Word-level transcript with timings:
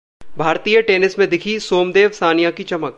भारतीय 0.37 0.81
टेनिस 0.81 1.17
में 1.19 1.27
दिखी 1.29 1.59
सोमदेव-सानिया 1.59 2.51
की 2.51 2.63
चमक 2.63 2.83